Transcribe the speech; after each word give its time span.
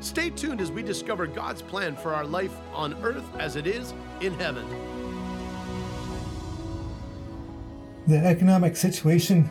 Stay 0.00 0.30
tuned 0.30 0.60
as 0.60 0.72
we 0.72 0.82
discover 0.82 1.26
God's 1.26 1.60
plan 1.60 1.94
for 1.94 2.14
our 2.14 2.24
life 2.24 2.56
on 2.72 2.94
earth 3.02 3.24
as 3.38 3.56
it 3.56 3.66
is 3.66 3.92
in 4.20 4.32
heaven. 4.34 4.66
The 8.06 8.16
economic 8.16 8.76
situation 8.76 9.50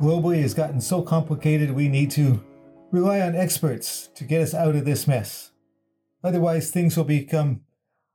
globally 0.00 0.40
has 0.40 0.54
gotten 0.54 0.80
so 0.80 1.02
complicated 1.02 1.70
we 1.70 1.88
need 1.88 2.10
to 2.12 2.42
rely 2.90 3.20
on 3.20 3.36
experts 3.36 4.08
to 4.14 4.24
get 4.24 4.40
us 4.40 4.54
out 4.54 4.74
of 4.74 4.86
this 4.86 5.06
mess. 5.06 5.50
Otherwise, 6.24 6.70
things 6.70 6.96
will 6.96 7.04
become 7.04 7.60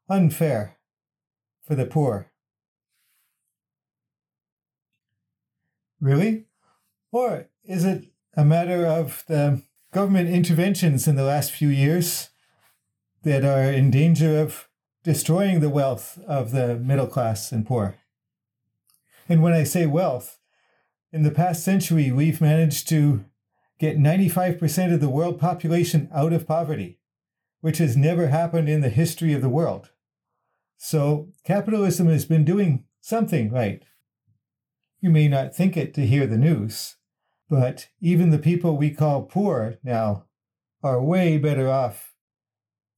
unfair 0.09 0.77
for 1.63 1.76
the 1.76 1.85
poor. 1.85 2.32
Really? 5.99 6.46
Or 7.12 7.48
is 7.63 7.85
it 7.85 8.05
a 8.35 8.43
matter 8.43 8.85
of 8.85 9.23
the 9.27 9.62
government 9.91 10.30
interventions 10.30 11.08
in 11.08 11.16
the 11.16 11.23
last 11.23 11.52
few 11.52 11.68
years 11.68 12.30
that 13.23 13.44
are 13.45 13.72
in 13.72 13.91
danger 13.91 14.40
of 14.40 14.68
destroying 15.04 15.59
the 15.59 15.70
wealth 15.70 16.18
of 16.27 16.52
the 16.52 16.76
middle 16.76 17.07
class 17.07 17.52
and 17.52 17.65
poor? 17.65 17.98
And 19.27 19.41
when 19.41 19.54
I 19.54 19.63
say 19.63 19.85
wealth, 19.85 20.40
in 21.13 21.24
the 21.24 21.32
past 21.32 21.63
century, 21.63 22.12
we've 22.12 22.41
managed 22.41 22.88
to 22.90 23.26
get 23.80 23.98
95% 23.98 24.93
of 24.93 25.02
the 25.02 25.10
world 25.10 25.40
population 25.40 26.10
out 26.13 26.34
of 26.34 26.48
poverty, 26.48 26.99
which 27.60 27.80
has 27.80 27.98
never 27.98 28.27
happened 28.27 28.70
in 28.70 28.82
the 28.82 28.90
history 28.90 29.34
of 29.34 29.41
the 29.41 29.49
world. 29.49 29.91
So 30.77 31.30
capitalism 31.43 32.08
has 32.08 32.26
been 32.26 32.46
doing 32.46 32.85
something 33.02 33.52
right. 33.52 33.84
You 35.02 35.10
may 35.10 35.27
not 35.27 35.55
think 35.55 35.76
it 35.76 35.93
to 35.96 36.05
hear 36.05 36.27
the 36.27 36.37
news, 36.37 36.96
but 37.52 37.90
even 37.99 38.30
the 38.30 38.40
people 38.40 38.77
we 38.77 38.90
call 38.90 39.24
poor 39.24 39.77
now 39.84 40.24
are 40.82 41.04
way 41.04 41.38
better 41.38 41.70
off 41.70 42.13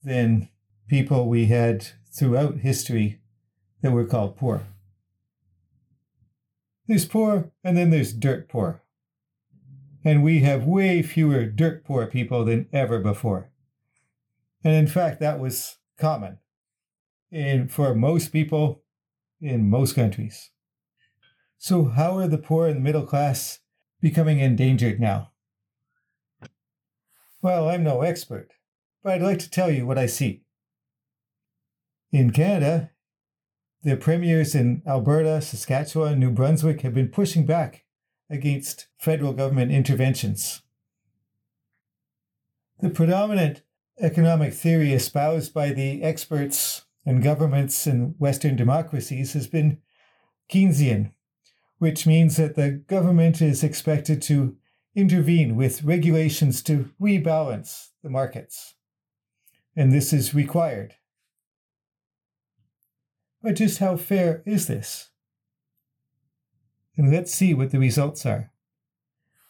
than 0.04 0.48
people 0.88 1.28
we 1.28 1.48
had 1.48 1.88
throughout 2.16 2.58
history 2.58 3.20
that 3.82 3.92
were 3.92 4.06
called 4.06 4.38
poor. 4.38 4.68
There's 6.88 7.06
poor, 7.06 7.52
and 7.64 7.76
then 7.76 7.90
there's 7.90 8.14
dirt 8.14 8.48
poor. 8.48 8.84
And 10.06 10.22
we 10.22 10.42
have 10.42 10.66
way 10.66 11.02
fewer 11.02 11.46
dirt 11.46 11.84
poor 11.84 12.06
people 12.06 12.46
than 12.46 12.68
ever 12.72 13.00
before. 13.00 13.50
And 14.64 14.76
in 14.76 14.86
fact, 14.86 15.20
that 15.20 15.40
was 15.40 15.78
common 16.00 16.38
in, 17.32 17.70
for 17.70 17.96
most 17.96 18.32
people 18.32 18.84
in 19.42 19.68
most 19.68 19.96
countries. 19.96 20.52
So, 21.58 21.86
how 21.86 22.16
are 22.18 22.28
the 22.28 22.38
poor 22.38 22.68
and 22.68 22.76
the 22.76 22.82
middle 22.82 23.06
class 23.08 23.60
becoming 24.04 24.42
endangered 24.42 25.00
now? 25.00 25.32
Well, 27.42 27.70
I'm 27.70 27.84
no 27.84 28.02
expert, 28.02 28.52
but 29.02 29.14
I'd 29.14 29.22
like 29.22 29.40
to 29.40 29.50
tell 29.50 29.72
you 29.72 29.88
what 29.88 29.98
I 29.98 30.08
see. 30.08 30.44
In 32.12 32.32
Canada, 32.32 32.92
the 33.82 33.96
premiers 33.96 34.56
in 34.56 34.82
Alberta, 34.86 35.42
Saskatchewan, 35.42 36.20
New 36.20 36.32
Brunswick 36.32 36.82
have 36.82 36.94
been 36.94 37.08
pushing 37.08 37.46
back 37.46 37.86
against 38.30 38.88
federal 38.98 39.32
government 39.32 39.72
interventions. 39.72 40.62
The 42.82 42.90
predominant 42.90 43.62
economic 44.02 44.54
theory 44.54 44.92
espoused 44.92 45.54
by 45.54 45.72
the 45.72 46.04
experts 46.04 46.84
and 47.06 47.24
governments 47.24 47.88
in 47.88 48.16
Western 48.18 48.58
democracies 48.58 49.32
has 49.32 49.48
been 49.48 49.78
Keynesian, 50.52 51.12
which 51.84 52.08
means 52.08 52.38
that 52.38 52.56
the 52.56 52.72
government 52.72 53.42
is 53.42 53.62
expected 53.62 54.22
to 54.22 54.56
intervene 54.96 55.54
with 55.58 55.84
regulations 55.84 56.64
to 56.64 56.90
rebalance 57.02 57.90
the 58.02 58.10
markets. 58.10 58.76
And 59.76 59.92
this 59.92 60.14
is 60.14 60.34
required. 60.34 60.94
But 63.42 63.58
just 63.58 63.80
how 63.80 63.98
fair 63.98 64.44
is 64.46 64.68
this? 64.68 65.10
And 66.96 67.12
let's 67.12 67.36
see 67.36 67.54
what 67.54 67.72
the 67.72 67.80
results 67.80 68.26
are. 68.26 68.54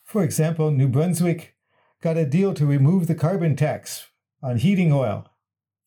For 0.03 0.23
example, 0.23 0.71
New 0.71 0.87
Brunswick 0.87 1.55
got 2.01 2.17
a 2.17 2.25
deal 2.25 2.55
to 2.55 2.65
remove 2.65 3.05
the 3.05 3.13
carbon 3.13 3.55
tax 3.55 4.07
on 4.41 4.57
heating 4.57 4.91
oil 4.91 5.29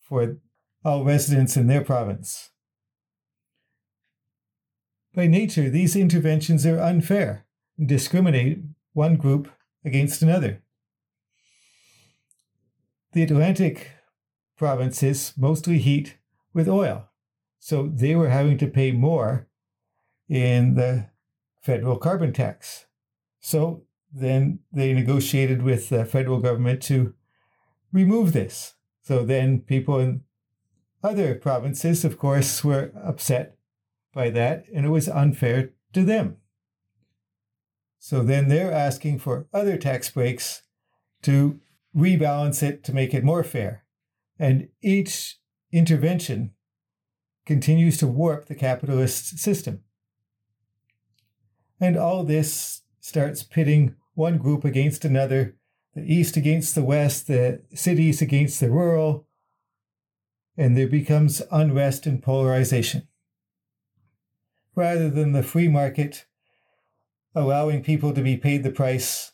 for 0.01 0.37
all 0.85 1.03
residents 1.03 1.57
in 1.57 1.67
their 1.67 1.83
province. 1.83 2.51
By 5.17 5.27
nature, 5.27 5.71
these 5.71 5.97
interventions 5.97 6.67
are 6.67 6.79
unfair 6.79 7.47
and 7.79 7.89
discriminate 7.89 8.59
one 8.93 9.17
group 9.17 9.51
against 9.83 10.21
another. 10.21 10.63
The 13.13 13.23
Atlantic 13.23 13.93
provinces 14.59 15.33
mostly 15.35 15.79
heat 15.79 16.19
with 16.53 16.69
oil, 16.69 17.09
so 17.59 17.91
they 17.91 18.15
were 18.15 18.29
having 18.29 18.59
to 18.59 18.67
pay 18.67 18.93
more 18.93 19.49
in 20.29 20.75
the 20.75 21.07
federal 21.63 21.97
carbon 21.97 22.35
tax. 22.35 22.85
So 23.41 23.85
then 24.13 24.59
they 24.71 24.93
negotiated 24.93 25.63
with 25.63 25.89
the 25.89 26.05
federal 26.05 26.41
government 26.41 26.83
to 26.85 27.15
remove 27.91 28.35
this. 28.35 28.75
So 29.01 29.25
then 29.25 29.61
people 29.61 29.99
in 29.99 30.25
other 31.03 31.35
provinces, 31.37 32.05
of 32.05 32.19
course, 32.19 32.63
were 32.63 32.93
upset 33.03 33.56
by 34.17 34.31
that, 34.31 34.65
and 34.75 34.87
it 34.87 34.89
was 34.89 35.09
unfair 35.09 35.75
to 35.93 36.03
them. 36.03 36.39
So 37.99 38.23
then 38.23 38.49
they're 38.49 38.73
asking 38.73 39.19
for 39.19 39.47
other 39.53 39.77
tax 39.77 40.11
breaks 40.11 40.63
to 41.23 41.61
rebalance 41.95 42.63
it 42.63 42.83
to 42.85 42.95
make 42.95 43.13
it 43.13 43.23
more 43.23 43.45
fair. 43.45 43.85
And 44.39 44.69
each 44.83 45.39
intervention 45.71 46.53
continues 47.45 47.99
to 47.99 48.07
warp 48.07 48.47
the 48.47 48.55
capitalist 48.55 49.39
system. 49.39 49.81
And 51.79 51.97
all 51.97 52.25
this 52.25 52.83
starts 53.01 53.43
pitting 53.43 53.97
one 54.15 54.39
group 54.39 54.65
against 54.65 55.05
another 55.05 55.57
the 55.95 56.03
East 56.15 56.37
against 56.37 56.75
the 56.75 56.85
West, 56.85 57.27
the 57.27 57.63
cities 57.75 58.21
against 58.21 58.61
the 58.61 58.71
rural, 58.71 59.27
and 60.55 60.77
there 60.77 60.87
becomes 60.87 61.41
unrest 61.51 62.07
and 62.07 62.23
polarization. 62.23 63.09
Rather 64.77 65.11
than 65.11 65.33
the 65.33 65.43
free 65.43 65.67
market 65.67 66.27
allowing 67.35 67.83
people 67.83 68.13
to 68.13 68.23
be 68.23 68.37
paid 68.37 68.63
the 68.63 68.71
price 68.71 69.33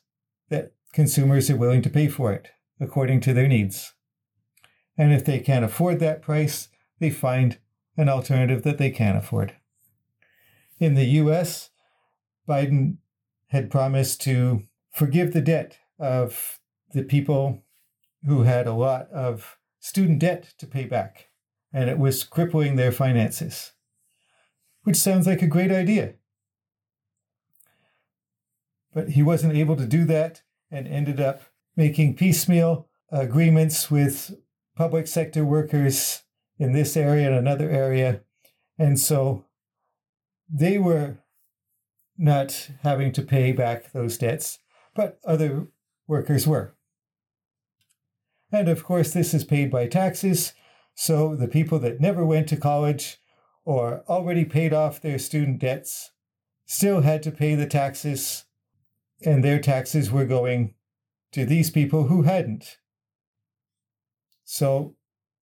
that 0.48 0.72
consumers 0.92 1.50
are 1.50 1.56
willing 1.56 1.82
to 1.82 1.90
pay 1.90 2.08
for 2.08 2.32
it 2.32 2.48
according 2.80 3.20
to 3.20 3.34
their 3.34 3.48
needs. 3.48 3.92
And 4.96 5.12
if 5.12 5.24
they 5.24 5.40
can't 5.40 5.64
afford 5.64 6.00
that 6.00 6.22
price, 6.22 6.68
they 6.98 7.10
find 7.10 7.58
an 7.96 8.08
alternative 8.08 8.62
that 8.62 8.78
they 8.78 8.90
can 8.90 9.16
afford. 9.16 9.54
In 10.78 10.94
the 10.94 11.04
US, 11.04 11.70
Biden 12.48 12.96
had 13.48 13.70
promised 13.70 14.20
to 14.22 14.64
forgive 14.90 15.32
the 15.32 15.40
debt 15.40 15.78
of 15.98 16.60
the 16.92 17.02
people 17.02 17.62
who 18.26 18.42
had 18.42 18.66
a 18.66 18.74
lot 18.74 19.10
of 19.10 19.58
student 19.80 20.18
debt 20.18 20.54
to 20.58 20.66
pay 20.66 20.84
back, 20.84 21.28
and 21.72 21.88
it 21.90 21.98
was 21.98 22.24
crippling 22.24 22.76
their 22.76 22.92
finances, 22.92 23.71
which 24.82 24.96
sounds 24.96 25.26
like 25.26 25.42
a 25.42 25.46
great 25.46 25.70
idea. 25.70 26.14
But 28.94 29.10
he 29.10 29.22
wasn't 29.22 29.56
able 29.56 29.76
to 29.76 29.86
do 29.86 30.04
that 30.06 30.42
and 30.70 30.86
ended 30.86 31.20
up 31.20 31.42
making 31.76 32.16
piecemeal 32.16 32.88
agreements 33.10 33.90
with 33.90 34.34
public 34.76 35.06
sector 35.06 35.44
workers 35.44 36.22
in 36.58 36.72
this 36.72 36.96
area 36.96 37.26
and 37.26 37.36
another 37.36 37.70
area. 37.70 38.20
And 38.78 38.98
so 38.98 39.46
they 40.48 40.78
were 40.78 41.18
not 42.18 42.70
having 42.82 43.12
to 43.12 43.22
pay 43.22 43.52
back 43.52 43.92
those 43.92 44.18
debts, 44.18 44.58
but 44.94 45.18
other 45.24 45.68
workers 46.06 46.46
were. 46.46 46.74
And 48.50 48.68
of 48.68 48.84
course, 48.84 49.12
this 49.12 49.32
is 49.32 49.44
paid 49.44 49.70
by 49.70 49.86
taxes. 49.86 50.52
So 50.94 51.34
the 51.34 51.48
people 51.48 51.78
that 51.78 52.00
never 52.00 52.24
went 52.24 52.48
to 52.48 52.56
college 52.56 53.18
or 53.64 54.02
already 54.08 54.44
paid 54.44 54.72
off 54.72 55.00
their 55.00 55.18
student 55.18 55.58
debts 55.58 56.10
still 56.66 57.02
had 57.02 57.22
to 57.22 57.30
pay 57.30 57.54
the 57.54 57.66
taxes, 57.66 58.44
and 59.24 59.44
their 59.44 59.60
taxes 59.60 60.10
were 60.10 60.24
going 60.24 60.74
to 61.32 61.44
these 61.44 61.70
people 61.70 62.04
who 62.04 62.22
hadn't. 62.22 62.78
So 64.44 64.96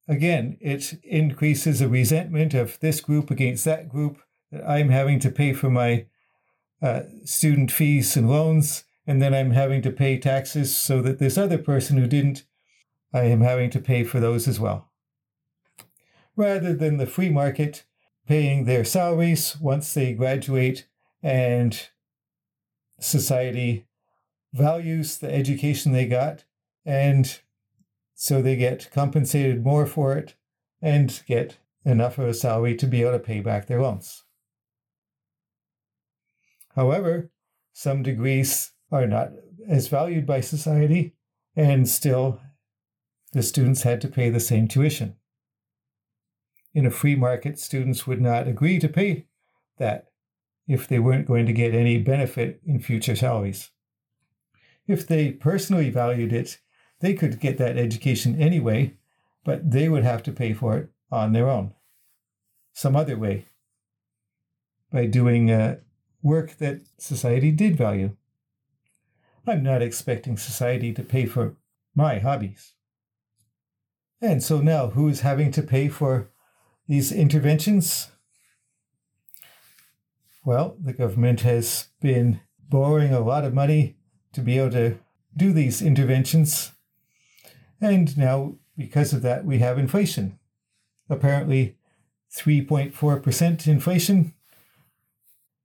again, 0.09 0.59
it 0.61 1.01
increases 1.05 1.81
a 1.81 1.89
resentment 1.89 2.53
of 2.55 2.79
this 2.81 3.01
group 3.01 3.31
against 3.31 3.65
that 3.65 3.89
group 3.89 4.19
that 4.51 4.69
I'm 4.69 4.89
having 4.89 5.21
to 5.21 5.31
pay 5.31 5.53
for 5.53 5.71
my 5.71 6.07
uh, 6.83 7.03
student 7.25 7.71
fees 7.71 8.17
and 8.17 8.29
loans, 8.29 8.85
and 9.07 9.23
then 9.23 9.35
I'm 9.35 9.53
having 9.53 9.83
to 9.83 9.91
pay 9.91 10.19
taxes 10.19 10.77
so 10.77 11.01
that 11.03 11.19
this 11.19 11.39
other 11.39 11.59
person 11.59 11.97
who 11.97 12.07
didn't, 12.07 12.45
I 13.13 13.23
am 13.23 13.41
having 13.41 13.71
to 13.71 13.81
pay 13.81 14.05
for 14.05 14.21
those 14.21 14.49
as 14.49 14.59
well. 14.59 14.91
Rather 16.37 16.75
than 16.75 16.97
the 16.97 17.07
free 17.07 17.31
market 17.31 17.85
paying 18.31 18.65
their 18.65 18.85
salaries 18.85 19.57
once 19.61 19.93
they 19.93 20.13
graduate 20.13 20.87
and 21.21 21.89
society 23.01 23.89
values 24.53 25.19
the 25.19 25.35
education 25.35 25.91
they 25.91 26.07
got 26.07 26.45
and 26.87 27.41
so 28.15 28.41
they 28.41 28.55
get 28.55 28.89
compensated 28.93 29.65
more 29.65 29.85
for 29.85 30.17
it 30.17 30.37
and 30.81 31.25
get 31.27 31.59
enough 31.85 32.19
of 32.19 32.29
a 32.29 32.33
salary 32.33 32.77
to 32.77 32.87
be 32.87 33.03
able 33.03 33.11
to 33.11 33.19
pay 33.19 33.41
back 33.41 33.67
their 33.67 33.83
loans. 33.83 34.23
However, 36.77 37.33
some 37.73 38.05
degrees 38.05 38.71
are 38.93 39.09
not 39.09 39.33
as 39.69 39.89
valued 39.89 40.25
by 40.25 40.41
society, 40.41 41.17
and 41.57 41.89
still 41.89 42.41
the 43.33 43.43
students 43.43 43.83
had 43.83 44.01
to 44.03 44.09
pay 44.09 44.31
the 44.31 44.39
same 44.39 44.69
tuition. 44.69 45.17
In 46.73 46.87
a 46.87 46.91
free 46.91 47.17
market, 47.17 47.59
students 47.59 48.07
would 48.07 48.21
not 48.21 48.47
agree 48.47 48.79
to 48.79 48.89
pay 48.89 49.27
that 49.79 50.11
if 50.69 50.87
they 50.87 50.99
weren't 50.99 51.27
going 51.27 51.47
to 51.47 51.53
get 51.53 51.75
any 51.75 51.99
benefit 51.99 52.61
in 52.65 52.81
future 52.81 53.17
salaries. 53.17 53.71
If 54.87 55.07
they 55.07 55.33
personally 55.33 55.91
valued 55.91 56.33
it 56.33 56.59
they 57.01 57.15
could 57.15 57.41
get 57.41 57.59
that 57.59 57.79
education 57.79 58.41
anyway, 58.41 58.95
but 59.45 59.71
they 59.71 59.89
would 59.89 60.05
have 60.05 60.23
to 60.25 60.33
pay 60.33 60.53
for 60.53 60.77
it 60.77 60.91
on 61.11 61.33
their 61.33 61.49
own, 61.49 61.75
some 62.73 62.95
other 62.95 63.19
way, 63.19 63.47
by 64.93 65.07
doing 65.07 65.51
uh, 65.51 65.77
work 66.23 66.59
that 66.59 66.83
society 66.99 67.51
did 67.51 67.77
value. 67.77 68.17
I'm 69.47 69.63
not 69.63 69.83
expecting 69.83 70.37
society 70.37 70.93
to 70.93 71.03
pay 71.03 71.27
for 71.27 71.57
my 71.95 72.19
hobbies. 72.19 72.75
And 74.21 74.43
so 74.43 74.61
now, 74.61 74.89
who 74.89 75.09
is 75.09 75.21
having 75.21 75.51
to 75.53 75.63
pay 75.63 75.89
for 75.89 76.31
these 76.91 77.11
interventions? 77.11 78.11
Well, 80.45 80.77
the 80.79 80.93
government 80.93 81.41
has 81.41 81.89
been 82.03 82.41
borrowing 82.69 83.15
a 83.15 83.21
lot 83.21 83.45
of 83.45 83.55
money 83.55 83.97
to 84.35 84.43
be 84.43 84.59
able 84.59 84.73
to 84.73 84.99
do 85.35 85.53
these 85.53 85.81
interventions 85.81 86.73
and 87.81 88.17
now, 88.17 88.57
because 88.77 89.13
of 89.13 89.23
that, 89.23 89.45
we 89.45 89.59
have 89.61 89.79
inflation. 89.79 90.39
Apparently, 91.09 91.77
3.4% 92.37 93.67
inflation. 93.67 94.35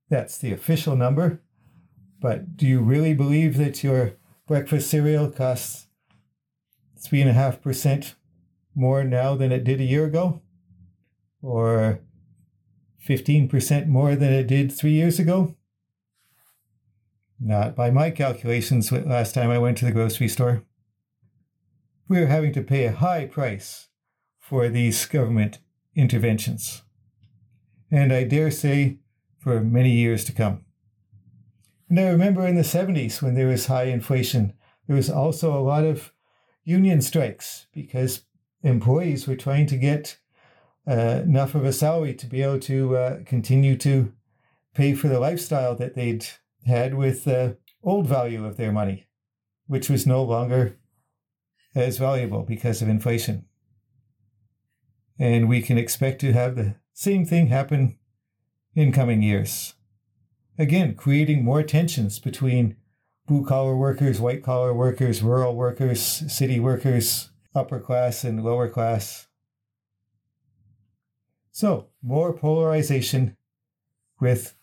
That's 0.08 0.38
the 0.38 0.52
official 0.52 0.96
number. 0.96 1.42
But 2.20 2.56
do 2.56 2.66
you 2.66 2.80
really 2.80 3.12
believe 3.12 3.58
that 3.58 3.84
your 3.84 4.14
breakfast 4.46 4.88
cereal 4.88 5.30
costs 5.30 5.88
3.5% 6.98 8.14
more 8.74 9.04
now 9.04 9.34
than 9.34 9.52
it 9.52 9.64
did 9.64 9.80
a 9.80 9.84
year 9.84 10.06
ago? 10.06 10.40
Or 11.46 12.00
15% 13.08 13.86
more 13.86 14.16
than 14.16 14.32
it 14.32 14.46
did 14.48 14.72
three 14.72 14.92
years 14.92 15.18
ago? 15.18 15.54
Not 17.38 17.76
by 17.76 17.90
my 17.90 18.10
calculations 18.10 18.90
last 18.90 19.34
time 19.34 19.50
I 19.50 19.58
went 19.58 19.78
to 19.78 19.84
the 19.84 19.92
grocery 19.92 20.28
store 20.28 20.64
we 22.08 22.18
are 22.18 22.26
having 22.26 22.52
to 22.52 22.62
pay 22.62 22.84
a 22.84 22.92
high 22.92 23.26
price 23.26 23.88
for 24.38 24.68
these 24.68 25.04
government 25.06 25.58
interventions. 25.94 26.82
And 27.90 28.12
I 28.12 28.24
dare 28.24 28.50
say 28.50 28.98
for 29.38 29.60
many 29.60 29.90
years 29.90 30.24
to 30.24 30.32
come. 30.32 30.64
And 31.88 31.98
I 31.98 32.08
remember 32.08 32.46
in 32.46 32.56
the 32.56 32.62
70s 32.62 33.22
when 33.22 33.34
there 33.34 33.48
was 33.48 33.66
high 33.66 33.84
inflation, 33.84 34.52
there 34.86 34.96
was 34.96 35.10
also 35.10 35.56
a 35.56 35.62
lot 35.62 35.84
of 35.84 36.12
union 36.64 37.00
strikes 37.00 37.66
because 37.72 38.22
employees 38.62 39.26
were 39.26 39.36
trying 39.36 39.66
to 39.66 39.76
get 39.76 40.18
uh, 40.88 41.22
enough 41.24 41.54
of 41.54 41.64
a 41.64 41.72
salary 41.72 42.14
to 42.14 42.26
be 42.26 42.42
able 42.42 42.60
to 42.60 42.96
uh, 42.96 43.18
continue 43.24 43.76
to 43.76 44.12
pay 44.74 44.94
for 44.94 45.08
the 45.08 45.18
lifestyle 45.18 45.74
that 45.74 45.94
they'd 45.94 46.26
had 46.66 46.94
with 46.94 47.24
the 47.24 47.56
old 47.82 48.06
value 48.06 48.44
of 48.44 48.56
their 48.56 48.72
money, 48.72 49.06
which 49.66 49.88
was 49.88 50.06
no 50.06 50.22
longer 50.22 50.76
as 51.74 51.98
valuable 51.98 52.42
because 52.42 52.82
of 52.82 52.88
inflation. 52.88 53.44
And 55.18 55.48
we 55.48 55.62
can 55.62 55.78
expect 55.78 56.20
to 56.20 56.32
have 56.32 56.56
the 56.56 56.76
same 56.92 57.24
thing 57.24 57.46
happen 57.46 57.98
in 58.74 58.92
coming 58.92 59.22
years. 59.22 59.74
Again, 60.58 60.94
creating 60.94 61.44
more 61.44 61.62
tensions 61.62 62.18
between 62.18 62.76
blue 63.26 63.44
collar 63.44 63.76
workers, 63.76 64.20
white 64.20 64.42
collar 64.42 64.72
workers, 64.72 65.22
rural 65.22 65.54
workers, 65.54 66.00
city 66.00 66.60
workers, 66.60 67.30
upper 67.54 67.80
class 67.80 68.24
and 68.24 68.44
lower 68.44 68.68
class. 68.68 69.25
So, 71.56 71.86
more 72.02 72.34
polarization 72.34 73.34
with 74.20 74.58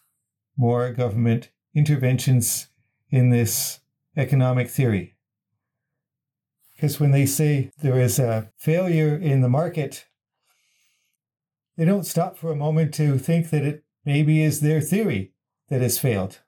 more 0.56 0.92
government 0.92 1.50
interventions 1.74 2.68
in 3.10 3.32
this 3.32 3.80
economic 4.16 4.70
theory. 4.70 5.16
Because 6.76 7.00
when 7.00 7.10
they 7.10 7.26
say 7.26 7.72
there 7.82 8.00
is 8.00 8.20
a 8.20 8.52
failure 8.58 9.16
in 9.16 9.42
the 9.42 9.50
market, 9.50 10.06
they 11.78 11.86
don't 11.86 12.06
stop 12.06 12.38
for 12.38 12.52
a 12.52 12.56
moment 12.56 12.94
to 12.94 13.18
think 13.18 13.50
that 13.50 13.66
it 13.66 13.84
maybe 14.06 14.44
is 14.44 14.60
their 14.60 14.80
theory 14.80 15.34
that 15.70 15.82
has 15.82 15.98
failed. 15.98 16.42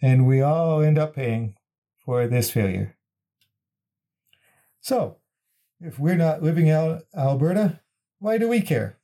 And 0.00 0.26
we 0.26 0.40
all 0.40 0.80
end 0.80 0.96
up 0.96 1.14
paying 1.14 1.54
for 2.02 2.26
this 2.26 2.50
failure. 2.50 2.96
So, 4.80 5.18
if 5.82 5.98
we're 5.98 6.16
not 6.16 6.42
living 6.42 6.70
out 6.70 7.02
Alberta, 7.14 7.81
why 8.22 8.38
do 8.38 8.48
we 8.48 8.60
care? 8.60 8.98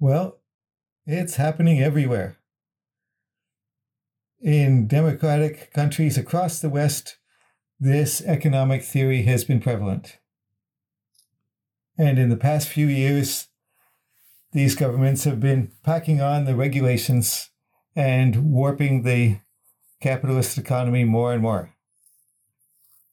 Well, 0.00 0.40
it's 1.06 1.36
happening 1.36 1.78
everywhere. 1.78 2.38
In 4.40 4.86
democratic 4.86 5.70
countries 5.74 6.16
across 6.16 6.58
the 6.58 6.70
West, 6.70 7.18
this 7.78 8.22
economic 8.22 8.82
theory 8.82 9.24
has 9.24 9.44
been 9.44 9.60
prevalent. 9.60 10.18
And 11.98 12.18
in 12.18 12.30
the 12.30 12.36
past 12.38 12.66
few 12.66 12.86
years, 12.86 13.48
these 14.52 14.74
governments 14.74 15.24
have 15.24 15.38
been 15.38 15.70
packing 15.82 16.22
on 16.22 16.46
the 16.46 16.56
regulations 16.56 17.50
and 17.94 18.52
warping 18.52 19.02
the 19.02 19.40
capitalist 20.00 20.56
economy 20.56 21.04
more 21.04 21.34
and 21.34 21.42
more 21.42 21.74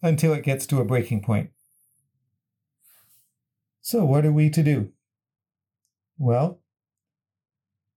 until 0.02 0.34
it 0.34 0.46
gets 0.46 0.66
to 0.68 0.80
a 0.80 0.86
breaking 0.86 1.22
point. 1.22 1.50
So, 3.82 4.06
what 4.06 4.26
are 4.26 4.32
we 4.32 4.50
to 4.52 4.62
do? 4.62 4.92
Well, 6.18 6.62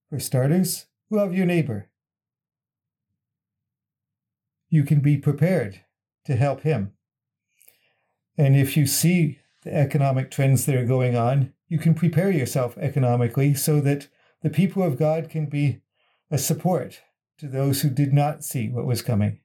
for 0.08 0.18
starters, 0.18 0.86
love 1.10 1.34
your 1.34 1.46
neighbor. 1.46 1.90
You 4.70 4.82
can 4.82 5.00
be 5.00 5.18
prepared 5.18 5.82
to 6.24 6.36
help 6.36 6.62
him. 6.62 6.92
And 8.36 8.56
if 8.56 8.76
you 8.76 8.86
see 8.86 9.40
the 9.62 9.74
economic 9.74 10.30
trends 10.30 10.66
that 10.66 10.74
are 10.74 10.86
going 10.86 11.16
on, 11.16 11.52
you 11.68 11.78
can 11.78 11.94
prepare 11.94 12.30
yourself 12.30 12.76
economically 12.78 13.54
so 13.54 13.80
that 13.82 14.08
the 14.42 14.50
people 14.50 14.82
of 14.82 14.98
God 14.98 15.28
can 15.28 15.46
be 15.46 15.80
a 16.30 16.38
support 16.38 17.00
to 17.38 17.46
those 17.46 17.82
who 17.82 17.90
did 17.90 18.12
not 18.12 18.42
see 18.42 18.68
what 18.68 18.86
was 18.86 19.02
coming. 19.02 19.40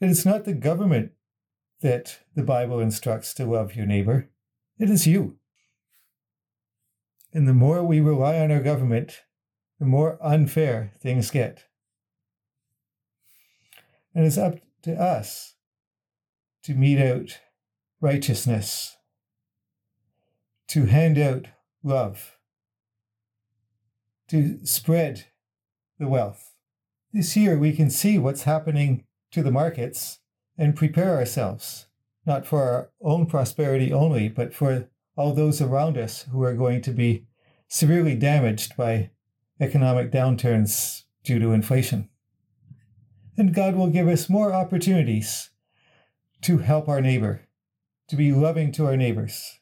It 0.00 0.10
is 0.10 0.26
not 0.26 0.44
the 0.44 0.54
government 0.54 1.12
that 1.82 2.20
the 2.34 2.42
Bible 2.42 2.80
instructs 2.80 3.34
to 3.34 3.44
love 3.44 3.74
your 3.76 3.86
neighbor, 3.86 4.30
it 4.78 4.88
is 4.88 5.06
you. 5.06 5.36
And 7.32 7.46
the 7.46 7.54
more 7.54 7.82
we 7.82 8.00
rely 8.00 8.38
on 8.38 8.50
our 8.50 8.60
government, 8.60 9.22
the 9.78 9.86
more 9.86 10.18
unfair 10.22 10.92
things 11.00 11.30
get. 11.30 11.64
And 14.14 14.24
it's 14.26 14.38
up 14.38 14.56
to 14.82 14.94
us 14.94 15.54
to 16.64 16.74
mete 16.74 17.00
out 17.00 17.40
righteousness, 18.00 18.96
to 20.68 20.86
hand 20.86 21.18
out 21.18 21.46
love, 21.82 22.36
to 24.28 24.64
spread 24.64 25.26
the 25.98 26.08
wealth. 26.08 26.52
This 27.12 27.36
year, 27.36 27.58
we 27.58 27.72
can 27.72 27.90
see 27.90 28.18
what's 28.18 28.44
happening 28.44 29.04
to 29.32 29.42
the 29.42 29.50
markets 29.50 30.18
and 30.62 30.76
prepare 30.76 31.16
ourselves, 31.16 31.86
not 32.24 32.46
for 32.46 32.62
our 32.62 32.90
own 33.00 33.26
prosperity 33.26 33.92
only, 33.92 34.28
but 34.28 34.54
for 34.54 34.88
all 35.16 35.34
those 35.34 35.60
around 35.60 35.98
us 35.98 36.22
who 36.30 36.42
are 36.42 36.54
going 36.54 36.80
to 36.82 36.92
be 36.92 37.26
severely 37.68 38.14
damaged 38.14 38.76
by 38.76 39.10
economic 39.60 40.10
downturns 40.10 41.02
due 41.24 41.38
to 41.38 41.52
inflation 41.52 42.08
and 43.36 43.54
God 43.54 43.74
will 43.74 43.88
give 43.88 44.08
us 44.08 44.28
more 44.28 44.52
opportunities 44.52 45.50
to 46.42 46.58
help 46.58 46.88
our 46.88 47.00
neighbor 47.00 47.42
to 48.08 48.16
be 48.16 48.32
loving 48.32 48.72
to 48.72 48.86
our 48.86 48.96
neighbors 48.96 49.58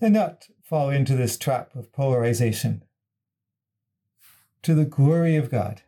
and 0.00 0.14
not 0.14 0.46
fall 0.62 0.90
into 0.90 1.14
this 1.14 1.38
trap 1.38 1.74
of 1.76 1.92
polarization. 1.92 2.82
To 4.62 4.74
the 4.74 4.84
glory 4.84 5.36
of 5.36 5.50
God. 5.50 5.82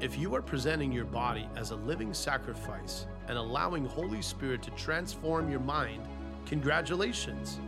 If 0.00 0.18
you 0.18 0.34
are 0.34 0.40
presenting 0.40 0.90
your 0.90 1.04
body 1.04 1.46
as 1.56 1.72
a 1.72 1.76
living 1.76 2.14
sacrifice 2.14 3.06
and 3.28 3.36
allowing 3.36 3.84
Holy 3.84 4.22
Spirit 4.22 4.62
to 4.62 4.70
transform 4.70 5.50
your 5.50 5.60
mind, 5.60 6.02
congratulations. 6.46 7.60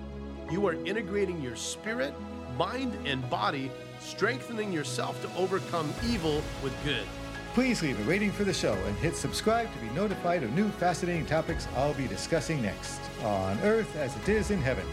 You 0.50 0.66
are 0.66 0.72
integrating 0.86 1.42
your 1.42 1.56
spirit, 1.56 2.14
mind, 2.56 2.96
and 3.04 3.28
body, 3.28 3.70
strengthening 4.00 4.72
yourself 4.72 5.20
to 5.20 5.36
overcome 5.36 5.92
evil 6.08 6.42
with 6.62 6.72
good. 6.84 7.04
Please 7.52 7.82
leave 7.82 8.00
a 8.00 8.04
rating 8.04 8.32
for 8.32 8.44
the 8.44 8.54
show 8.54 8.72
and 8.72 8.96
hit 8.96 9.14
subscribe 9.14 9.70
to 9.70 9.86
be 9.86 9.94
notified 9.94 10.42
of 10.42 10.54
new 10.54 10.70
fascinating 10.70 11.26
topics 11.26 11.68
I'll 11.76 11.92
be 11.92 12.06
discussing 12.06 12.62
next 12.62 12.98
on 13.24 13.58
earth 13.60 13.94
as 13.96 14.16
it 14.16 14.26
is 14.30 14.50
in 14.50 14.62
heaven. 14.62 14.86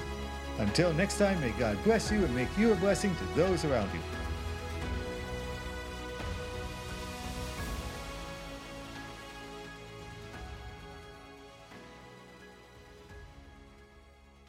Until 0.58 0.92
next 0.92 1.18
time, 1.18 1.40
may 1.40 1.52
God 1.52 1.82
bless 1.86 2.12
you 2.12 2.26
and 2.26 2.36
make 2.36 2.50
you 2.58 2.74
a 2.74 2.76
blessing 2.76 3.16
to 3.16 3.24
those 3.38 3.64
around 3.64 3.90
you. 3.94 4.19